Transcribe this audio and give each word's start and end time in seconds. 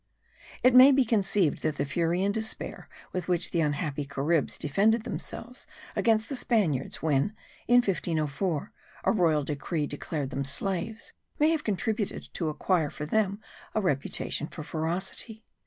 It 0.63 0.73
may 0.73 0.91
be 0.91 1.05
conceived 1.05 1.61
that 1.61 1.77
the 1.77 1.85
fury 1.85 2.23
and 2.23 2.33
despair 2.33 2.89
with 3.13 3.27
which 3.27 3.51
the 3.51 3.61
unhappy 3.61 4.03
Caribs 4.03 4.57
defended 4.57 5.03
themselves 5.03 5.67
against 5.95 6.27
the 6.27 6.35
Spaniards, 6.35 7.03
when 7.03 7.35
in 7.67 7.81
1504 7.83 8.71
a 9.03 9.11
royal 9.11 9.43
decree 9.43 9.85
declared 9.85 10.31
them 10.31 10.43
slaves, 10.43 11.13
may 11.37 11.51
have 11.51 11.63
contributed 11.63 12.29
to 12.33 12.49
acquire 12.49 12.89
for 12.89 13.05
them 13.05 13.39
a 13.75 13.81
reputation 13.81 14.47
for 14.47 14.63
ferocity. 14.63 15.43